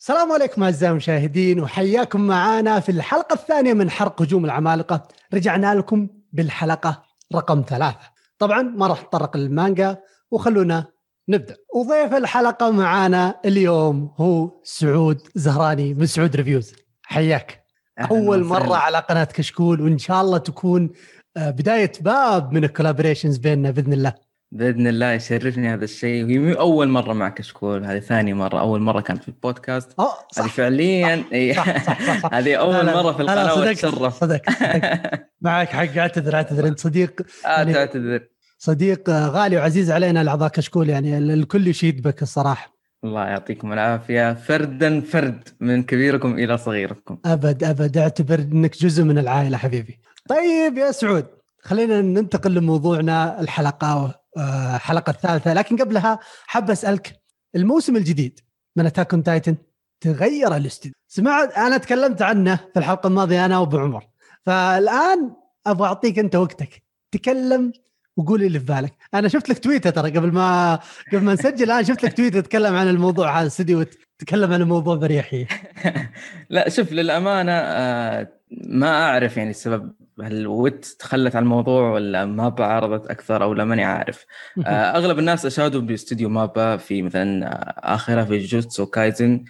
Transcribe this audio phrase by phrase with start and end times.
[0.00, 5.08] السلام عليكم أعزائي المشاهدين وحياكم معنا في الحلقة الثانية من حرق هجوم العمالقة.
[5.34, 7.02] رجعنا لكم بالحلقة
[7.34, 8.10] رقم ثلاثة.
[8.38, 9.96] طبعا ما راح نتطرق للمانجا
[10.30, 10.86] وخلونا
[11.28, 11.56] نبدأ.
[11.74, 16.72] وضيف الحلقة معانا اليوم هو سعود زهراني من سعود Reviews.
[17.02, 17.64] حياك.
[18.10, 20.90] أول مرة على قناة كشكول وإن شاء الله تكون
[21.36, 24.14] آه، بداية باب من ال collaborations بيننا بإذن الله.
[24.52, 28.80] بإذن الله يشرفني هذا الشيء وهي مو أول مرة مع كشكول هذه ثاني مرة أول
[28.80, 29.94] مرة كانت في البودكاست.
[29.98, 31.24] آه هذه فعليا
[32.36, 34.20] هذه أول مرة في القناة وأتشرف.
[34.20, 34.42] صدق
[35.40, 38.28] معك حق اعتذر اعتذر انت صديق يعني تعتذر.
[38.58, 42.76] صديق غالي وعزيز علينا الأعضاء كشكول يعني الكل يشيد بك الصراحة.
[43.04, 44.34] الله يعطيكم العافية.
[44.34, 47.18] فردا فرد من كبيركم إلى صغيركم.
[47.24, 47.98] أبد أبد.
[47.98, 49.98] أعتبر إنك جزء من العائلة حبيبي.
[50.28, 51.26] طيب يا سعود
[51.62, 55.52] خلينا ننتقل لموضوعنا الحلقة الحلقة الثالثة.
[55.52, 57.20] لكن قبلها حاب أسألك
[57.56, 58.40] الموسم الجديد
[58.76, 59.56] من Attack on Titan
[60.00, 64.08] تغير الاستديو؟ سمعت أنا تكلمت عنه في الحلقة الماضية أنا وأبو عمر.
[64.46, 65.32] فالآن
[65.66, 67.72] أبغى أعطيك أنت وقتك تكلم
[68.16, 68.92] وقول اللي في بالك.
[69.14, 70.78] أنا شفت لك تويتر ترى قبل ما
[71.12, 71.70] قبل ما نسجل.
[71.70, 73.84] أنا شفت لك تويتر تتكلم عن الموضوع هذا الاستديو
[74.18, 75.46] تتكلم عن الموضوع بأريحية
[76.50, 79.92] لا شوف للأمانة آه، ما أعرف يعني السبب.
[80.22, 84.26] هل Wit تخلت عن الموضوع ولا MAPPA عرضت أكثر أو لا ماني عارف.
[84.66, 89.44] آه، أغلب الناس اشادوا باستوديو MAPPA في مثلا آه، اخره Jujutsu Kaisen.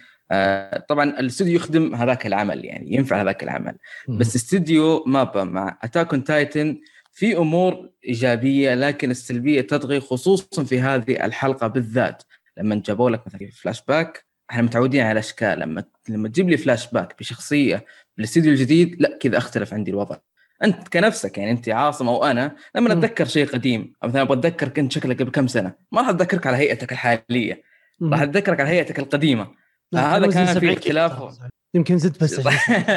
[0.89, 3.75] طبعا الاستوديو يخدم هذاك العمل يعني ينفع هذاك العمل.
[4.09, 6.77] بس استوديو MAPPA مع Attack on Titan
[7.17, 12.23] في أمور إيجابية لكن السلبية تطغي خصوصا في هذه الحلقة بالذات.
[12.57, 15.59] لما جابوا لك مثلا فلاش باك إحنا متعودين على أشكال.
[15.59, 17.85] لما لما تجيب لي فلاش باك بشخصية
[18.17, 20.17] بالاستديو الجديد لا كذا أختلف عندي الوضع.
[20.63, 24.79] أنت كنفسك يعني أنت عاصم أو أنا لما أتذكر شيء قديم أو مثلا أبغى اتذكرك
[24.79, 27.63] انت شكلك قبل كم سنة ما راح أتذكرك على هيئتك الحالية.
[28.03, 29.47] راح أتذكرك على هيئتك القديمة.
[29.95, 31.39] هذا كان في اختلاف.
[31.73, 32.41] يمكن زدت بس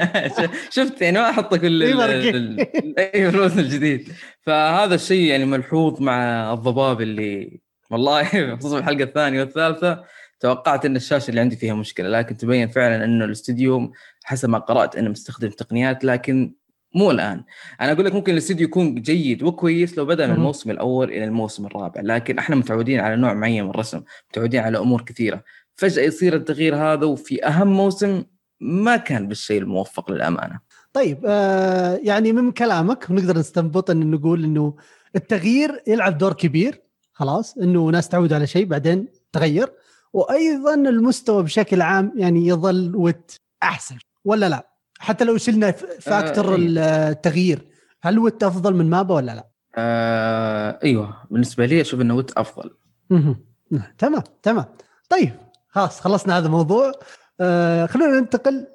[0.77, 1.83] شفت يعني ما أحط كل
[2.99, 4.13] إي الوزن الجديد.
[4.41, 8.25] فهذا الشيء يعني ملحوظ مع الضباب اللي والله
[8.57, 10.05] خصوصا الحلقة الثانية والثالثة
[10.41, 13.93] توقعت إن الشاشة اللي عندي فيها مشكلة لكن تبين فعلا إنه الاستديو
[14.25, 16.55] حسب ما قرأت إنه مستخدم تقنيات لكن
[16.95, 17.45] مو الآن.
[17.81, 21.67] أنا أقول لك ممكن الاستديو يكون جيد وكويس لو بدأ من الموسم الأول إلى الموسم
[21.67, 25.45] الرابع لكن إحنا متعودين على نوع معين من الرسم متعودين على أمور كثيرة.
[25.77, 28.25] فجأة يصير التغيير هذا وفي أهم موسم
[28.61, 30.61] ما كان بالشيء الموفق للأمانة
[30.93, 34.77] طيب آه يعني من كلامك نقدر نستنبط أن نقول إنه
[35.17, 36.83] التغيير يلعب دور كبير
[37.13, 39.73] خلاص إنه ناس تعود على شيء بعدين تغير
[40.13, 45.71] وأيضا المستوى بشكل عام يعني يظل Wit أحسن ولا لا؟ حتى لو شلنا
[46.01, 47.09] factor آه إيه.
[47.11, 47.67] التغيير
[48.03, 52.71] هل Wit أفضل من MAPPA ولا لا؟ آه أيوه بالنسبة لي أشوف إنه Wit أفضل
[53.99, 54.65] تمام تمام
[55.11, 55.33] طيب
[55.69, 56.93] خلاص خلصنا هذا الموضوع
[57.41, 58.67] آه خلينا ننتقل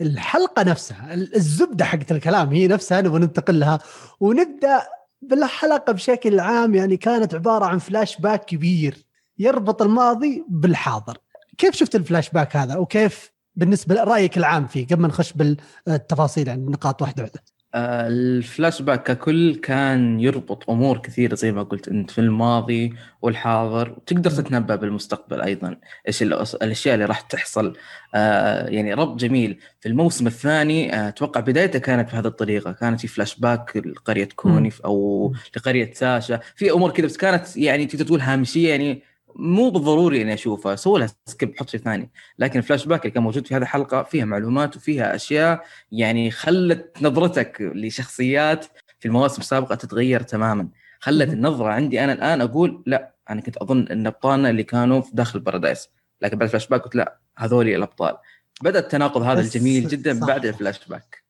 [0.00, 1.14] للحلقة نفسها.
[1.14, 3.78] الزبدة حقت الكلام هي نفسها نبغى ننتقل لها.
[4.20, 4.82] ونبدأ
[5.22, 9.06] بالحلقة بشكل عام يعني كانت عبارة عن فلاش باك كبير
[9.38, 11.18] يربط الماضي بالحاضر.
[11.58, 16.66] كيف شفت الفلاش باك هذا؟ وكيف بالنسبة لرأيك العام فيه قبل ما نخش بالتفاصيل يعني
[16.66, 17.40] نقاط واحدة واحدة؟
[17.74, 23.98] الفلاش باك ككل كان يربط أمور كثيرة زي ما قلت أنت في الماضي والحاضر.
[24.06, 25.76] تقدر تتنبأ بالمستقبل أيضا
[26.08, 27.76] إيش الأشياء اللي راح تحصل.
[28.14, 29.58] آه يعني ربط جميل.
[29.80, 32.72] في الموسم الثاني آه، أتوقع آه بدايته كانت بهذه الطريقة.
[32.72, 36.40] كانت في فلاش باك لقريه كوني أو لقرية ساشا.
[36.56, 39.02] في أمور كذا بس كانت يعني تقدر تقول هامشية يعني
[39.36, 42.10] مو بالضروري إني اشوفها سوي لها skip حط شيء ثاني.
[42.38, 46.96] لكن الفلاش باك اللي كان موجود في هذه الحلقة فيها معلومات وفيها أشياء يعني خلت
[47.02, 48.64] نظرتك لشخصيات
[49.00, 50.68] في المواسم السابقة تتغير تماما.
[51.00, 55.10] خلت النظرة عندي أنا الآن أقول لا أنا كنت أظن إن ابطالنا اللي كانوا في
[55.14, 55.88] داخل البارادايس
[56.20, 58.16] لكن بعد الفلاش باك قلت لا هذول الأبطال.
[58.62, 60.20] بدأ التناقض هذا الجميل جدا.
[60.26, 61.21] بعد ال flash back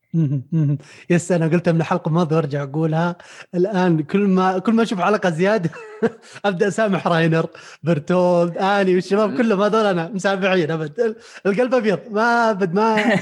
[1.10, 3.16] yes أنا قلتها من الحلقة الماضيه وارجع أقولها.
[3.54, 5.70] الآن كل ما كل ما أشوف حلقة زيادة
[6.44, 7.46] أبدأ أسامح راينر
[7.82, 11.16] برتولد آني والشباب كلهم هذول أنا مسامحين أبد.
[11.46, 13.16] القلب أبيض ما أبد ما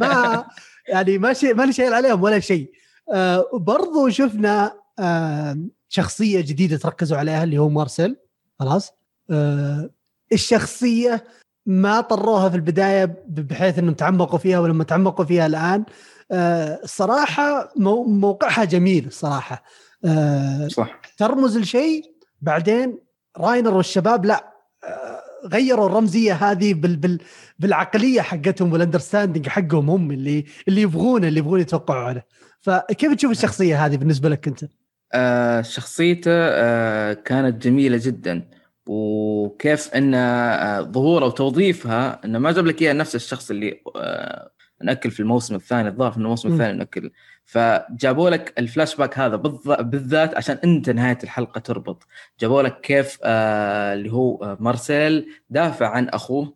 [0.00, 0.44] ما
[0.92, 2.70] يعني ما شيء ماني شايل عليهم ولا شيء.
[3.12, 8.16] آه برضو شفنا آه شخصية جديدة تركزوا عليها اللي هو مارسيل.
[8.60, 8.92] خلاص؟
[9.30, 9.90] آه
[10.32, 11.24] الشخصية
[11.66, 15.84] ما طروها في البداية بحيث إنهم تعمقوا فيها ولما تعمقوا فيها الآن
[16.32, 19.64] الصراحه آه، موقعها جميل الصراحه
[20.04, 21.00] آه، صح.
[21.18, 22.02] ترمز لشيء
[22.40, 22.98] بعدين
[23.38, 27.18] راينر والشباب لا آه، غيروا الرمزية هذه بال بال
[27.58, 32.26] بالعقلية حقتهم وال understanding حقهم هم اللي اللي يبغونه اللي يبغون يتوقعوا عليه
[32.60, 34.64] فكيف تشوف الشخصية هذه بالنسبة لك أنت؟
[35.12, 38.50] آه شخصيته آه كانت جميلة جدا.
[38.86, 44.50] وكيف إن آه، ظهورها وتوظيفها إنه ما جاب لك اياه نفس الشخص اللي آه،
[44.82, 47.10] نأكل في الموسم الثاني الظاهر في الموسم الثاني نأكل.
[47.44, 49.36] فجابوا لك الفلاش باك هذا
[49.80, 52.06] بالذات عشان أنت نهاية الحلقة تربط.
[52.40, 56.54] جابوا لك كيف آه اللي هو آه مارسيل دافع عن أخوه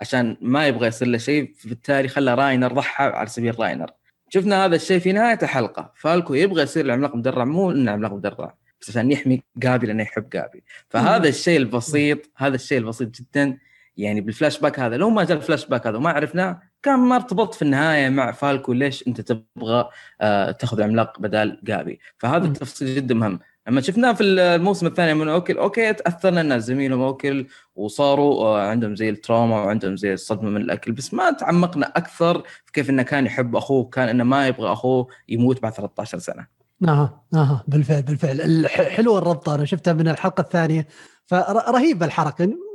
[0.00, 3.90] عشان ما يبغى يصير له شيء فبالتالي خلى راينر ضحى على سبيل راينر.
[4.28, 5.92] شفنا هذا الشيء في نهاية الحلقة.
[5.96, 10.28] فالكو يبغى يصير العملاق مدرع مو إنه عملاق مدرع بس عشان يحمي جابي لأنه يحب
[10.28, 13.58] جابي فهذا الشيء البسيط هذا الشيء البسيط جدا
[13.96, 14.96] يعني بالفلاش باك هذا.
[14.96, 18.72] لو ما جاء الفلاش باك هذا وما عرفناه كان ما ارتبطت في النهاية مع فالكو
[18.72, 19.88] ليش أنت تبغى
[20.20, 23.38] آه تاخذ عملاق بدل جابي فهذا التفصيل جدا مهم.
[23.68, 28.96] لما شفناه في الموسم الثاني من اوكل okay تأثرنا إن زميلهم اوكل وصاروا آه، عندهم
[28.96, 33.02] زي ال trauma وعندهم زي الصدمة من الأكل بس ما تعمقنا أكثر في كيف إنه
[33.02, 36.46] كان يحب أخوه كان إنه ما يبغى أخوه يموت بعد 13 سنة.
[36.88, 38.68] أها أها بالفعل بالفعل.
[38.68, 40.86] حلوة الربطة أنا شفتها من الحلقة الثانية.
[41.26, 42.67] فرهيبه الحركة.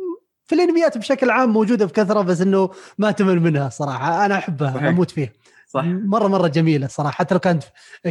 [0.45, 4.25] في الانميات بشكل عام موجودة بكثرة بس إنه ما تمل منها صراحة.
[4.25, 4.83] أنا أحبها صحيح.
[4.83, 5.29] أموت فيها.
[5.67, 5.83] صح.
[5.85, 7.11] مرة مرة جميلة صراحة.
[7.11, 7.63] حتى لو كانت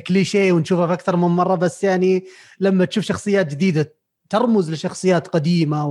[0.06, 2.25] كليشيه ونشوفها في أكثر من مرة بس يعني
[2.61, 3.94] لما تشوف شخصيات جديدة
[4.31, 5.87] ترمز لشخصيات قديمة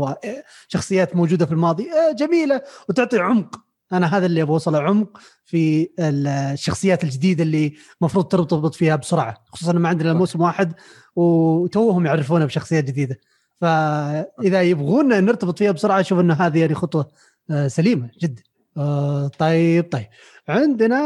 [0.68, 3.56] وشخصيات موجودة في الماضي آه، جميلة وتعطي عمق.
[3.94, 9.74] أنا هذا اللي أبغى أوصله عمق في الشخصيات الجديدة اللي المفروض ترتبط فيها بسرعة خصوصا
[9.74, 10.74] ما عندنا موسم واحد
[11.16, 13.20] وتوهم يعرفونا بشخصيات جديدة.
[13.62, 17.12] فإذا يبغون نرتبط فيها بسرعة أشوف إنه هذه يعني خطوة
[17.52, 18.44] آه، سليمة جدا.
[18.78, 20.08] آه، طيب طيب.
[20.48, 21.02] عندنا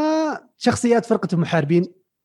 [0.58, 1.84] شخصيات فرقة المحاربين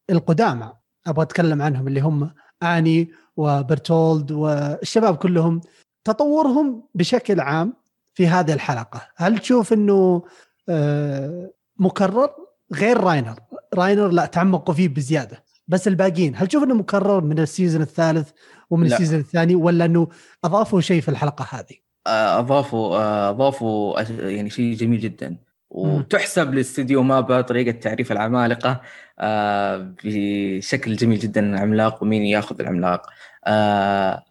[0.10, 0.74] القدامى.
[1.07, 2.33] أبغى أتكلم عنهم اللي هم
[2.63, 5.62] آني وبرتولد والشباب كلهم.
[6.04, 7.74] تطورهم بشكل عام
[8.13, 9.01] في هذه الحلقة.
[9.16, 10.24] هل تشوف إنه
[10.69, 12.30] آه، مكرر؟
[12.74, 13.39] غير راينر.
[13.74, 15.44] راينر لا تعمقوا فيه بزيادة.
[15.71, 18.29] بس الباقيين هل تشوف إنه مكرر من ال season الثالث
[18.69, 18.94] ومن لا.
[18.94, 20.07] ال season الثاني ولا إنه
[20.44, 21.75] أضافوا شيء في الحلقة هذه؟
[22.07, 25.38] آه، أضافوا آه، أضافوا يعني شيء جميل جدا
[25.69, 28.81] وتحسب لاستديو مابا طريقة تعريف العمالقة
[29.19, 33.09] آه، بشكل جميل جدا عملاق ومين ياخذ العملاق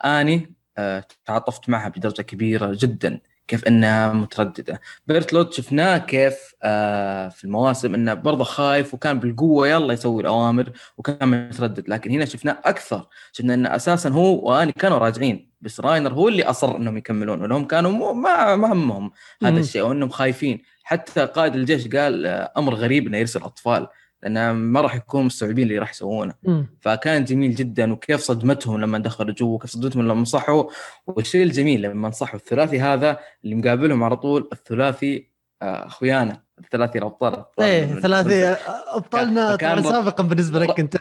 [0.05, 0.55] آني
[1.25, 3.21] تعاطفت معها بدرجة كبيرة جدا
[3.51, 4.81] كيف إنها مترددة.
[5.07, 11.49] بيرتلوت شفناه كيف آه في المواسم إنه برضه خايف وكان بالقوة يلا يسوي الأوامر وكان
[11.49, 11.89] متردد.
[11.89, 13.07] لكن هنا شفناه أكثر.
[13.33, 17.65] شفنا إنه أساسا هو وأني كانوا راجعين بس راينر هو اللي أصر إنهم يكملون وانهم
[17.65, 19.11] كانوا ما ما همهم
[19.43, 20.63] هذا الشيء وانهم خايفين.
[20.83, 23.87] حتى قائد الجيش قال آه أمر غريب إنه يرسل أطفال.
[24.23, 26.35] لأن ما راح يكونوا مستوعبين اللي راح يسوونه.
[26.81, 30.65] فكان جميل جدا وكيف صدمتهم لما دخلوا جوا وكيف صدمتهم لما نصحوا
[31.07, 35.31] والشيء الجميل لما نصحوا الثلاثي هذا اللي مقابلهم على طول الثلاثي
[35.63, 37.45] آه، أخويانا الثلاثي الأبطال.
[37.61, 38.45] إيه ثلاثي
[38.89, 40.97] أبطالنا طبعا سابقا بالنسبة لك أنت.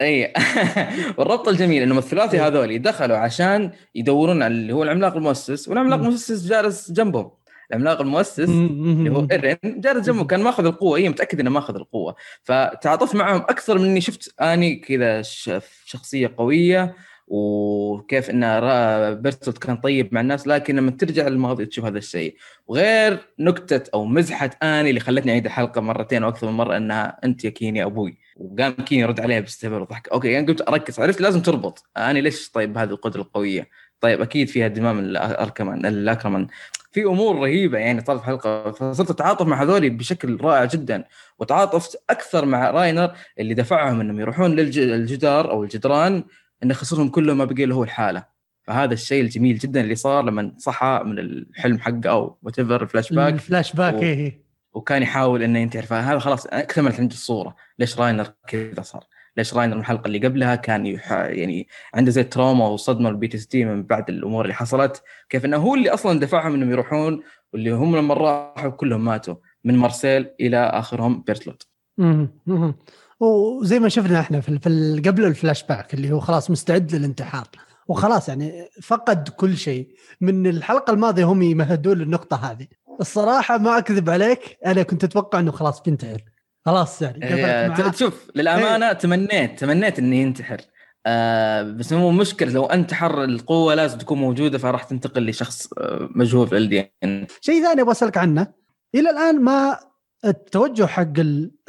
[0.00, 0.32] اي
[1.18, 6.46] والربط الجميل انهم الثلاثي هذول دخلوا عشان يدورون على اللي هو العملاق المؤسس والعملاق المؤسس
[6.46, 7.30] جالس جنبهم.
[7.70, 12.14] العملاق المؤسس اللي هو إيرين جالس جنبه كان ماخذ القوة هي متأكد إنه ماخذ القوة.
[12.42, 15.22] فتعاطفت معهم أكثر من إني شفت أني كذا
[15.84, 16.94] شخصية قوية
[17.26, 18.40] وكيف إن
[19.14, 22.36] بيرتولت كان طيب مع الناس لكن لما ترجع للماضي تشوف هذا الشيء.
[22.66, 27.18] وغير نكتة أو مزحة آني اللي خلتني أعيد الحلقة مرتين أو أكثر من مرة إنها
[27.24, 28.18] أنت يا كيني أبوي.
[28.36, 30.08] وقام كيني يرد عليها باستهبال وضحك.
[30.08, 31.84] okay يعني قلت أركز عرفت لازم تربط.
[31.96, 33.68] آني ليش طيب هذه القدرة القوية؟
[34.04, 36.46] طيب أكيد فيها دماء من الاركمان الاكرمان
[36.92, 41.04] في أمور رهيبة يعني صارت في الحلقة فصرت أتعاطف مع هذول بشكل رائع جدا
[41.38, 46.24] وتعاطفت أكثر مع راينر اللي دفعهم إنهم يروحون للجدار أو الجدران
[46.62, 48.24] انه يخسرهم كلهم ما بقي له هو الحالة.
[48.62, 53.34] فهذا الشيء الجميل جدا اللي صار لما صحى من الحلم حقه أو whatever ال flashback
[53.34, 54.02] ال flashback و...
[54.02, 54.44] إيه.
[54.74, 57.56] وكان يحاول إنه ينتهي فهذا خلاص اكتملت عندي الصورة.
[57.78, 59.04] ليش راينر كذا صار؟
[59.36, 61.12] ليش راينر الحلقة اللي قبلها كان يح...
[61.12, 65.02] يعني عنده زي trauma وصدمة ال PTSD من بعد الأمور اللي حصلت.
[65.28, 67.22] كيف إنه هو اللي أصلا دفعهم إنهم يروحون
[67.52, 71.66] واللي هم لما راحوا كلهم ماتوا من مارسيل إلى آخرهم بيرتلوت.
[73.20, 77.46] وزي ما شفنا إحنا في قبل الفلاش باك اللي هو خلاص مستعد للانتحار.
[77.88, 79.88] وخلاص يعني فقد كل شيء.
[80.20, 82.66] من الحلقة الماضية هم يمهدون للنقطة هذه.
[83.00, 86.22] الصراحة ما أكذب عليك أنا كنت أتوقع إنه خلاص بينتحر
[86.66, 88.92] خلاص يعني إيه شوف للأمانة إيه.
[88.92, 90.60] تمنيت تمنيت إني ينتحر.
[91.06, 96.48] آه بس مو مشكلة لو أنتحر القوة لازم تكون موجودة فراح تنتقل لشخص آه مجهول
[96.48, 98.46] في الدي ان شيء ثاني أبغى أسألك عنه.
[98.94, 99.78] إلى الآن ما
[100.24, 101.12] التوجه حق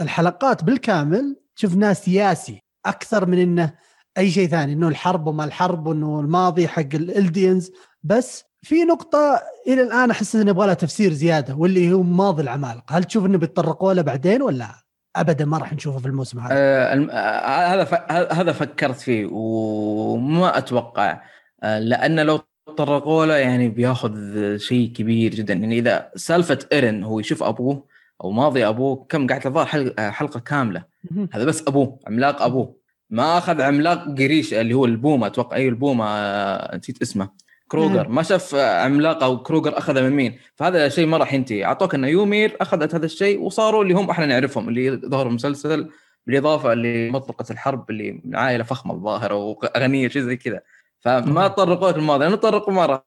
[0.01, 3.73] الحلقات بالكامل شفناه سياسي أكثر من إنه
[4.17, 7.71] أي شيء ثاني إنه الحرب وما الحرب وإنه الماضي حق الالدينز
[8.03, 12.97] بس في نقطة إلى الآن أحس إنه يبغى لها تفسير زيادة واللي هو ماضي العمالقة،
[12.97, 14.84] هل تشوف إنه بيتطرقوا له بعدين ولا؟
[15.15, 16.49] ابدا ما راح نشوفه في الموسم هذا.
[16.51, 21.21] آه, آه، هذا هذا فكرت فيه وما أتوقع
[21.63, 24.13] آه لأن لو تطرقوا له يعني بياخذ
[24.57, 25.53] شيء كبير جدا.
[25.53, 27.85] يعني إذا سالفة إيرن هو يشوف أبوه
[28.23, 30.83] أو ماضي أبوه كم قاعد حلقه, حلقة كاملة.
[31.31, 32.75] هذا بس أبوه عملاق أبوه.
[33.09, 37.29] ما أخذ عملاق قريشا اللي هو البومة أتوقع أي البومة آه، نسيت اسمه.
[37.67, 38.07] كروجر.
[38.07, 40.39] ما شاف عملاق أو كروجر أخذه من مين.
[40.55, 41.65] فهذا شيء ما راح ينتهي.
[41.65, 45.89] أعطوك إنه يومير أخذت هذا الشيء وصاروا اللي هم إحنا نعرفهم اللي ظهروا المسلسل
[46.27, 50.61] بالإضافة لمنطقه الحرب اللي من عائلة فخمة الظاهر وغنيه شيء زي كذا.
[50.99, 53.01] فما تطرقوا في الماضي لأنه تطرقوا ما راح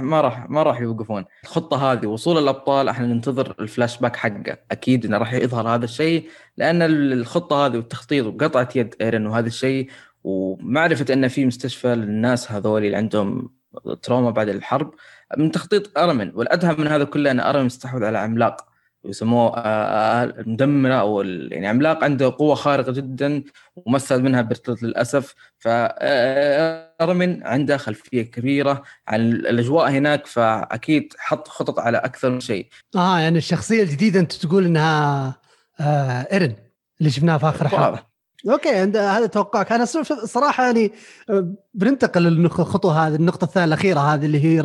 [0.00, 1.24] ما راح ما راح يوقفون.
[1.44, 4.58] الخطة هذه وصول الأبطال إحنا ننتظر الفلاش باك حقه.
[4.70, 9.88] أكيد إنه راح يظهر هذا الشيء لأن الخطة هذه والتخطيط وقطعة يد إيرن وهذا الشيء
[10.24, 13.61] ومعرفة ان في مستشفى للناس هذول اللي عندهم
[14.02, 14.94] trauma بعد الحرب
[15.36, 18.72] من تخطيط أرمن والادهى من هذا كله أن أرمن استحوذ على عملاق
[19.04, 23.42] يسموه آه، آه، مدمره أو يعني عملاق عنده قوة خارقة جدا
[23.76, 31.78] ومثل منها برتلت للأسف فارمن آه، عنده خلفية كبيرة عن الأجواء هناك فأكيد حط خطط
[31.78, 32.66] على أكثر من شيء.
[32.96, 35.34] آه يعني الشخصية الجديدة أنت تقول إنها
[35.80, 36.54] آه إيرن
[37.00, 38.11] اللي شفناها في آخر حلقه.
[38.50, 38.68] okay
[38.98, 39.72] هذا توقعك.
[39.72, 39.84] أنا
[40.24, 40.92] صراحة يعني
[41.74, 44.60] بننتقل للخطوة هذه النقطة الثانية الأخيرة هذه اللي هي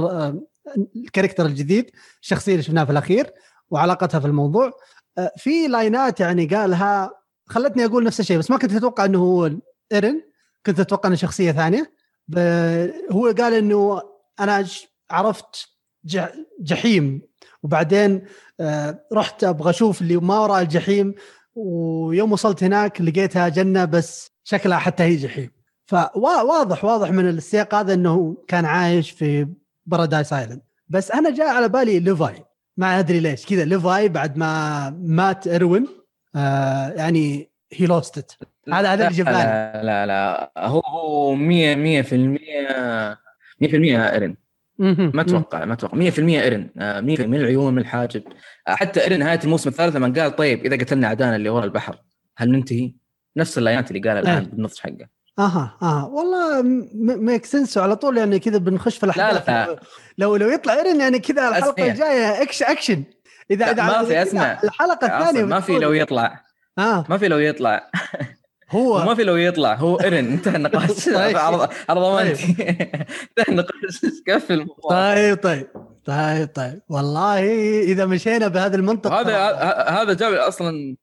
[0.96, 1.92] ال character الجديد
[2.22, 3.34] الشخصية اللي شفناها في الأخير
[3.70, 4.72] وعلاقتها في الموضوع.
[5.18, 7.12] آه، في لاينات يعني قالها
[7.46, 9.52] خلتني أقول نفس الشيء بس ما كنت أتوقع إنه هو
[9.92, 10.22] ايرن
[10.66, 11.94] كنت أتوقع إنه شخصية ثانية.
[13.12, 14.02] هو قال إنه
[14.40, 14.66] أنا
[15.12, 15.70] عرفت
[16.60, 17.22] جحيم.
[17.64, 18.26] وبعدين
[18.60, 21.16] آه، رحت أبغى أشوف اللي ما وراء الجحيم
[21.58, 25.52] ويوم وصلت هناك لقيتها جنة بس شكلها حتى هي جحيم.
[25.86, 29.48] فواضح واضح من السياق هذا إنه كان عايش في
[29.86, 32.46] بارادايس island بس أنا جاء على بالي ليفاي
[32.78, 33.46] ما أدري ليش.
[33.46, 35.88] كذا ليفاي بعد ما مات إروين.
[36.36, 38.32] آه يعني هي لوست ات
[38.74, 42.08] هذا هذا اللي لا, لا لا هو هو 100 100%
[43.62, 44.36] 100% ايرن
[44.80, 45.98] ما أتوقع ما أتوقع.
[45.98, 48.24] 100% ايرن 100% آه، من العيون من الحاجب.
[48.68, 52.02] آه، حتى ايرن نهايه الموسم الثالث لما قال طيب إذا قتلنا عدانا اللي ورا البحر
[52.38, 52.94] هل ننتهي؟
[53.38, 54.50] نفس اللاينات اللي قالها الآن إيه.
[54.52, 55.08] بالنص حقه.
[55.40, 56.06] أها أها.
[56.06, 56.62] والله
[57.16, 59.50] make sense على طول يعني كذا بنخش في الأحداث.
[59.50, 59.66] لا.
[59.66, 59.80] لا
[60.18, 63.04] لو لو يطلع ايرن يعني كذا الحلقة الجاية اكش اكشن
[63.52, 64.60] اذا إذا ما في أسمع.
[64.64, 66.44] الحلقة الثانية ما في لو يطلع.
[66.78, 67.06] آه.
[67.10, 67.92] ما في لو يطلع.
[68.70, 71.06] هو ما في لو يطلع هو ايرن انتهى النقاش.
[71.06, 71.38] طيب.
[71.38, 72.54] عرض ضمانتي.
[72.54, 72.60] طيب.
[73.30, 74.02] انتهى النقاش.
[74.26, 75.68] كفل طيب طيب.
[76.06, 76.82] طيب طيب.
[76.90, 77.40] والله
[77.82, 79.38] إذا مشينا بهذا المنطق هذا
[79.90, 80.96] هذا جاب أصلا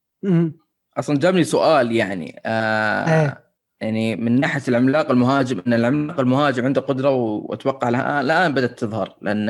[0.99, 2.41] أصلا جابني سؤال يعني.
[2.47, 3.45] آه إيه.
[3.81, 9.17] يعني من ناحية العملاق المهاجم إن العملاق المهاجم عنده قدرة وأتوقع الان الآن بدأت تظهر.
[9.23, 9.47] لأن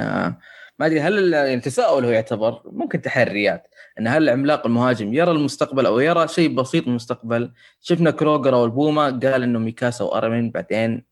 [0.79, 3.67] ما أدري هل يعني تساؤل هو يعتبر؟ ممكن تحريات.
[3.99, 7.51] إن هل العملاق المهاجم يرى المستقبل أو يرى شيء بسيط المستقبل.
[7.81, 11.05] شفنا كروجر أو البوما قال إنه ميكاسا وارمين بعدين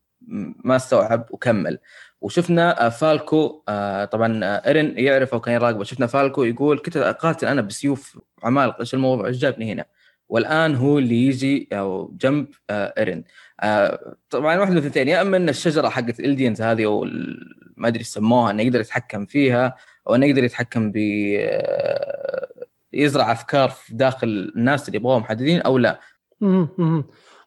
[0.63, 1.79] ما استوعب وكمل.
[2.21, 5.83] وشفنا فالكو آه، طبعا إيرن يعرفه وكان يراقبه.
[5.83, 8.79] شفنا فالكو يقول كنت أقاتل أنا بسيوف عمالقة.
[8.79, 9.85] إيش الموضوع؟ إيش جابني هنا؟
[10.29, 13.23] والآن هو اللي يجي أو جنب آه، إيرن.
[13.61, 17.05] آه، طبعا واحد من الاثنين يا إما إن الشجرة حقت الدينز هذه أو
[17.77, 19.75] ما أدري يسموها إنه يقدر يتحكم فيها
[20.07, 20.97] أو إنه يقدر يتحكم ب
[21.39, 22.47] آه،
[22.93, 25.99] يزرع أفكار في داخل الناس اللي يبغوهم محددين أو لا.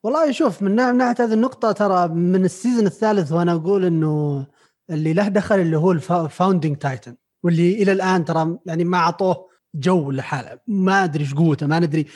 [0.03, 4.47] والله شوف من ناحيه هذه النقطة ترى من ال season الثالث وأنا أقول إنه
[4.91, 9.49] اللي له دخل اللي هو ال Founding Titan واللي إلى الآن ترى يعني ما أعطوه
[9.75, 10.59] جو لحاله.
[10.67, 12.07] ما أدري إيش قوته ما ندري.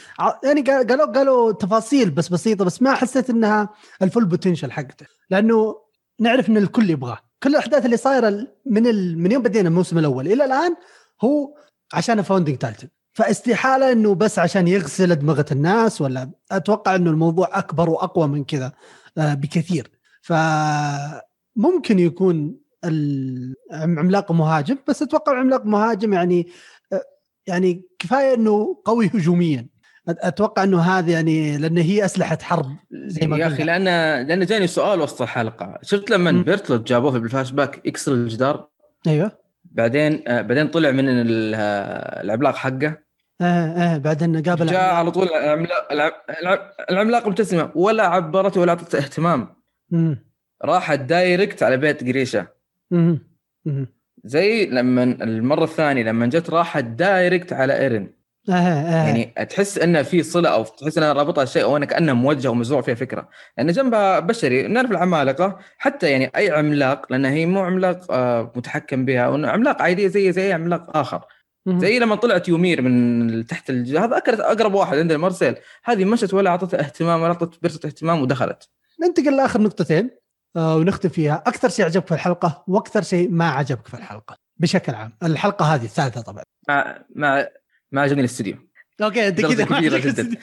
[0.44, 3.68] يعني قالوا قالوا تفاصيل بس بسيطة بس ما حسيت إنها
[4.02, 5.06] ال full potential حقته.
[5.30, 5.76] لأنه
[6.20, 7.18] نعرف إن الكل يبغاه.
[7.42, 9.18] كل الأحداث اللي صايرة من ال...
[9.18, 10.76] من يوم بدينا الموسم الأول إلى الآن
[11.24, 11.54] هو
[11.92, 12.88] عشان Founding Titan
[13.20, 18.72] فاستحالة إنه بس عشان يغسل دماغة الناس ولا؟ أتوقع إنه الموضوع أكبر وأقوى من كذا
[19.18, 19.90] آه، بكثير.
[20.22, 26.48] فممكن يكون العملاق مهاجم بس أتوقع عملاق مهاجم يعني
[27.46, 29.66] يعني كفاية إنه قوي هجوميا.
[30.08, 33.84] أتوقع إنه هذا يعني لأن هي أسلحة حرب زي ما يا أخي لأن
[34.26, 35.78] لأن جاني سؤال وسط الحلقة.
[35.82, 38.68] شفت لما بيرتلوت جابوه في الفلاش باك يكسر الجدار
[39.06, 39.32] أيوه.
[39.64, 43.09] بعدين آه بعدين طلع من العملاق حقه.
[43.40, 45.92] آه آه بعدين قابل جاء على طول العملاق
[46.90, 47.70] العملاق مبتسمة.
[47.74, 49.56] ولا عبرته ولا اعطته اهتمام.
[50.64, 52.46] راحت direct على بيت قريشه
[54.24, 58.10] زي لما المرة الثانية لما جت راحت direct على إيرن.
[58.48, 59.06] آه آه.
[59.06, 62.80] يعني تحس انه في صلة أو تحس انها رابطها شيء أو انه كأنه موجه ومزروع
[62.80, 63.20] فيها فكرة.
[63.20, 65.58] لأن يعني جنبها بشري نعرف العمالقة.
[65.78, 69.22] حتى يعني أي عملاق لأن هي مو عملاق آه متحكم بها.
[69.22, 71.24] عملاق عادية زي زي اي عملاق آخر.
[71.78, 73.96] زي لما طلعت يومير من تحت الج...
[73.96, 78.22] هذا اكلت أقرب واحد عندنا مرسيل هذه مشت ولا أعطته اهتمام ولا أعطت برصه اهتمام
[78.22, 78.68] ودخلت.
[79.02, 80.10] ننتقل لآخر نقطتين
[80.56, 81.42] آه، ونختم فيها.
[81.46, 85.16] أكثر شيء عجبك في الحلقة وأكثر شيء ما عجبك في الحلقة بشكل عام.
[85.22, 86.42] الحلقة هذه الثالثة طبعا.
[86.68, 87.48] ما ما
[87.92, 88.56] ما عجبني الاستوديو
[89.02, 90.36] okay أنت كذا كبيرة جدا.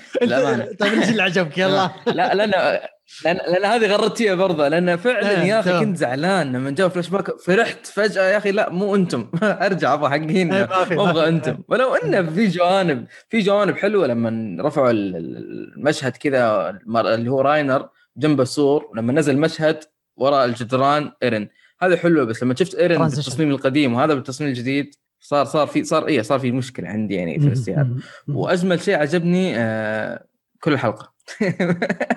[0.80, 1.92] طيب إيش اللي عجبك؟ يلا.
[2.08, 2.80] لا لأن
[3.26, 5.80] لأن, لأن هذه غردتيها برضه لأن فعلا إيه، يا أخي.
[5.80, 9.28] كنت زعلان لما جاء فلاش باك فرحت فجأة يا أخي لا مو أنتم.
[9.44, 10.54] أرجع أبغى حقين.
[10.54, 11.28] إيه، أبغى.
[11.28, 11.58] أنتم.
[11.68, 17.42] ولو انه في جوانب في جوانب حلوة لما رفعوا ال- ال- المشهد كذا اللي هو
[17.42, 19.84] راينر جنب السور لما نزل مشهد
[20.16, 21.48] وراء الجدران إيرن.
[21.82, 22.98] هذا حلو بس لما شفت إيرن.
[23.08, 27.40] بالتصميم القديم وهذا بالتصميم الجديد صار صار في صار إيه صار في مشكلة عندي يعني
[27.40, 27.98] في الاستيعاب
[28.28, 30.24] وأجمل شيء عجبني آه
[30.62, 31.17] كل الحلقة.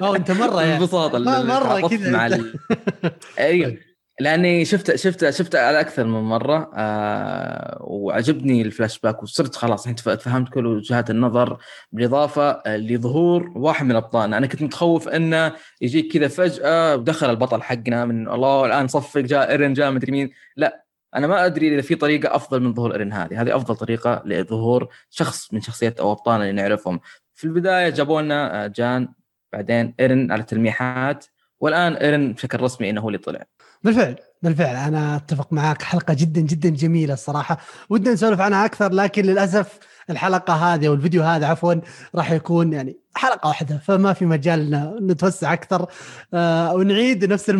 [0.02, 0.86] أوه أنت مرة يعني.
[1.24, 2.10] مرة تعاطفت كذا.
[2.10, 2.26] مع.
[2.26, 2.54] ال...
[3.38, 3.76] أيوه.
[4.20, 10.08] لأني شفت شفت شفت على أكثر من مرة آه وعجبني الفلاش باك وصرت خلاص تف-
[10.08, 11.58] فهمت كل وجهات النظر.
[11.92, 18.04] بالإضافة لظهور واحد من ابطالنا أنا كنت متخوف إنه يجيك كذا فجأة ودخل البطل حقنا
[18.04, 20.30] من الله الآن صفق جاء ايرن جاء مدري مين.
[20.56, 20.84] لا
[21.16, 23.42] أنا ما أدري إذا في طريقة أفضل من ظهور ايرن هذه.
[23.42, 27.00] هذه أفضل طريقة لظهور شخص من شخصيات أو أبطالنا اللي نعرفهم.
[27.40, 29.08] في البداية جابوا لنا آه، جان
[29.52, 31.26] بعدين إيرن على تلميحات
[31.60, 33.44] والآن إيرن بشكل رسمي إنه هو اللي طلع.
[33.82, 34.76] بالفعل بالفعل.
[34.76, 35.82] أنا أتفق معاك.
[35.82, 37.58] حلقة جدا جدا جميلة الصراحة.
[37.90, 39.78] ودنا نسولف عنها أكثر لكن للأسف
[40.10, 41.74] الحلقة هذه أو الفيديو هذا عفوا
[42.14, 45.86] راح يكون يعني حلقة واحدة فما في مجال نتوسع أكثر
[46.34, 47.50] آه ونعيد نفس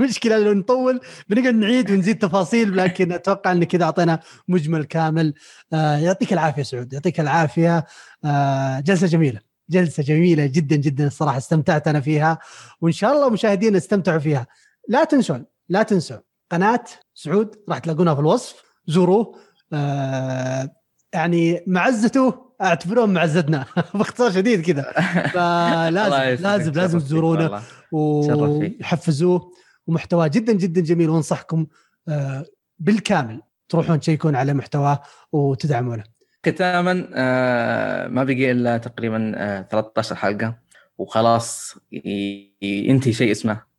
[0.00, 5.34] المشكلة اللي نطول بنقعد نعيد ونزيد تفاصيل لكن أتوقع إن كذا أعطينا مجمل كامل.
[5.72, 7.86] آه يعطيك العافية سعود يعطيك العافية.
[8.24, 9.40] آه جلسة جميلة
[9.70, 12.38] جلسة جميلة جدا جدا الصراحة استمتعت أنا فيها
[12.80, 14.46] وإن شاء الله مشاهدينا استمتعوا فيها.
[14.88, 16.18] لا تنسون لا تنسوا
[16.50, 19.34] قناة سعود راح تلاقونها في الوصف زوروه.
[19.72, 20.79] آه
[21.12, 23.64] يعني معزته اعتبروه معزتنا.
[23.94, 24.92] باختصار شديد كذا.
[25.34, 27.22] فلازم لازم لازم فيك.
[27.92, 29.52] ويحفزوه.
[29.86, 31.10] ومحتواه جدا جدا جميل.
[31.10, 31.66] وأنصحكم
[32.08, 32.44] آه
[32.78, 35.02] بالكامل تروحون تشيكون على محتواه
[35.32, 36.04] وتدعمونه.
[36.46, 40.58] ختاما آه ما بقي إلا تقريبا آه 13 حلقة.
[40.98, 41.76] وخلاص
[42.62, 43.70] ينتهي شيء اسمه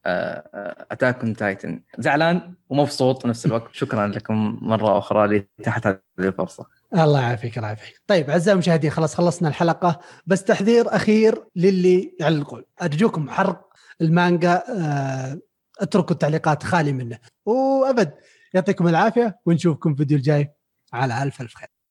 [0.91, 3.69] Attack on Titan زعلان ومبسوط نفس الوقت.
[3.71, 5.27] شكرا لكم مرة أخرى
[5.59, 6.80] لاتاحه هذه الفرصة.
[6.93, 8.01] الله يعافيك الله يعافيك.
[8.07, 9.99] طيب أعزائي المشاهدين خلاص خلصنا الحلقة.
[10.25, 13.69] بس تحذير أخير للي يعلقون أرجوكم حرق
[14.01, 15.39] المانجا آه،
[15.79, 17.19] اتركوا التعليقات خالي منه.
[17.45, 18.13] وأبد
[18.53, 20.53] يعطيكم العافية ونشوفكم في الفيديو الجاي
[20.93, 21.69] على ألف ألف خير.